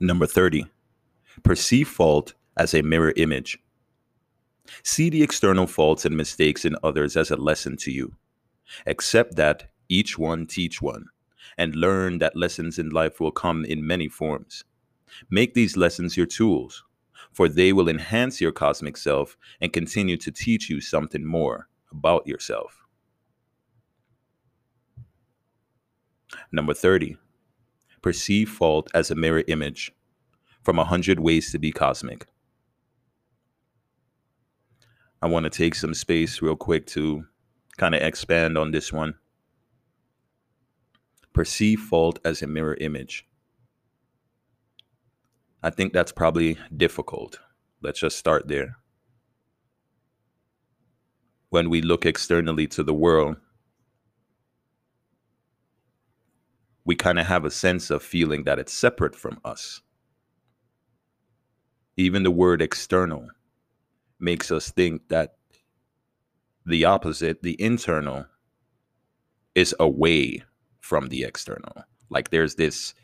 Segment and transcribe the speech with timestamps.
[0.00, 0.66] Number 30,
[1.42, 3.58] perceive fault as a mirror image.
[4.84, 8.14] See the external faults and mistakes in others as a lesson to you.
[8.86, 11.06] Accept that each one teach one,
[11.56, 14.64] and learn that lessons in life will come in many forms.
[15.30, 16.84] Make these lessons your tools,
[17.32, 22.26] for they will enhance your cosmic self and continue to teach you something more about
[22.26, 22.84] yourself.
[26.52, 27.16] Number 30,
[28.02, 29.92] perceive fault as a mirror image
[30.62, 32.26] from a hundred ways to be cosmic.
[35.20, 37.24] I want to take some space real quick to
[37.76, 39.14] kind of expand on this one.
[41.32, 43.26] Perceive fault as a mirror image.
[45.62, 47.40] I think that's probably difficult.
[47.82, 48.76] Let's just start there.
[51.50, 53.36] When we look externally to the world,
[56.88, 59.82] we kind of have a sense of feeling that it's separate from us.
[61.98, 63.28] Even the word external
[64.18, 65.34] makes us think that
[66.64, 68.24] the opposite, the internal,
[69.54, 70.42] is away
[70.80, 71.84] from the external.
[72.08, 72.94] Like there's this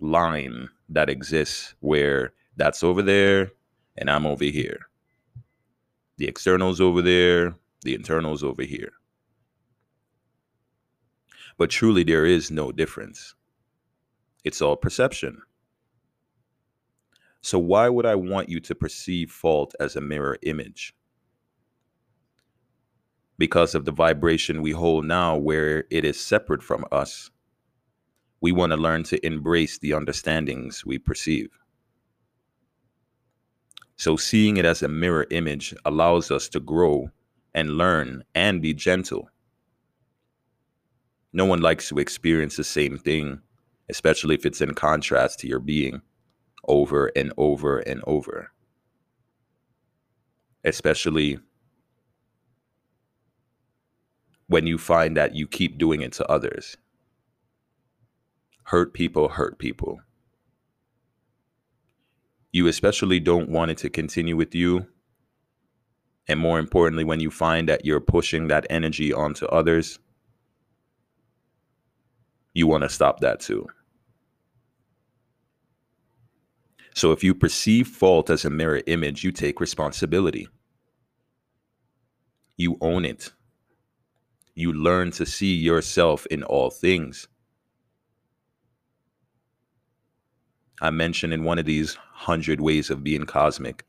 [0.00, 3.52] line that exists where that's over there
[3.96, 4.80] and I'm over here.
[6.16, 8.90] The external's over there, the internal's over here.
[11.58, 13.34] But truly, there is no difference.
[14.44, 15.42] It's all perception.
[17.40, 20.94] So, why would I want you to perceive fault as a mirror image?
[23.36, 27.30] Because of the vibration we hold now, where it is separate from us,
[28.40, 31.48] we want to learn to embrace the understandings we perceive.
[33.96, 37.10] So, seeing it as a mirror image allows us to grow
[37.54, 39.31] and learn and be gentle.
[41.32, 43.40] No one likes to experience the same thing,
[43.88, 46.02] especially if it's in contrast to your being
[46.68, 48.52] over and over and over.
[50.64, 51.38] Especially
[54.46, 56.76] when you find that you keep doing it to others.
[58.64, 60.00] Hurt people hurt people.
[62.52, 64.86] You especially don't want it to continue with you.
[66.28, 69.98] And more importantly, when you find that you're pushing that energy onto others,
[72.54, 73.66] you want to stop that too.
[76.94, 80.48] So if you perceive fault as a mirror image, you take responsibility.
[82.56, 83.32] You own it.
[84.54, 87.26] You learn to see yourself in all things.
[90.82, 93.86] I mentioned in one of these hundred ways of being cosmic,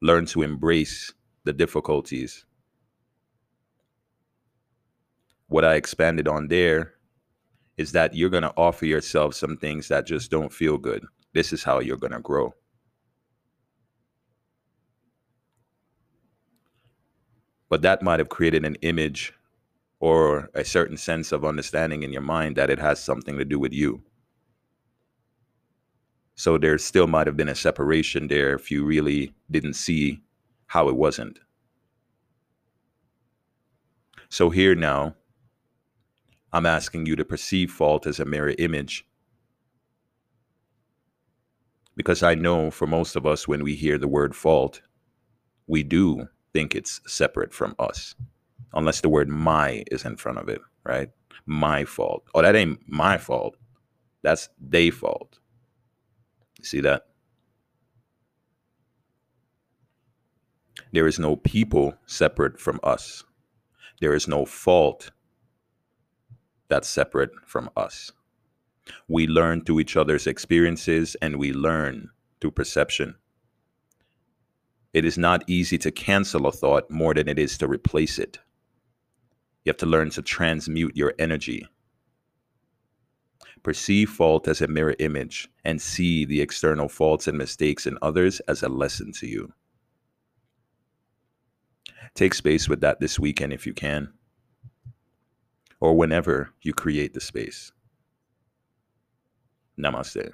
[0.00, 1.12] learn to embrace
[1.44, 2.46] the difficulties.
[5.48, 6.94] What I expanded on there
[7.76, 11.52] is that you're going to offer yourself some things that just don't feel good this
[11.52, 12.54] is how you're going to grow.
[17.68, 19.32] But that might have created an image
[19.98, 23.58] or a certain sense of understanding in your mind that it has something to do
[23.58, 24.02] with you.
[26.34, 30.20] So there still might have been a separation there if you really didn't see
[30.66, 31.38] how it wasn't.
[34.28, 35.14] So here now,
[36.52, 39.06] I'm asking you to perceive fault as a mirror image
[41.96, 44.82] because I know for most of us, when we hear the word fault,
[45.66, 48.14] we do think it's separate from us,
[48.74, 51.10] unless the word my is in front of it, right?
[51.46, 52.24] My fault.
[52.34, 53.56] Oh, that ain't my fault.
[54.22, 55.38] That's they fault.
[56.58, 57.06] You see that?
[60.92, 63.24] There is no people separate from us.
[64.00, 65.10] There is no fault
[66.68, 68.12] that's separate from us.
[69.08, 73.14] We learn through each other's experiences and we learn through perception.
[74.92, 78.38] It is not easy to cancel a thought more than it is to replace it.
[79.64, 81.66] You have to learn to transmute your energy.
[83.62, 88.40] Perceive fault as a mirror image and see the external faults and mistakes in others
[88.48, 89.52] as a lesson to you.
[92.14, 94.12] Take space with that this weekend if you can,
[95.82, 97.72] or whenever you create the space.
[99.76, 100.30] Namaste.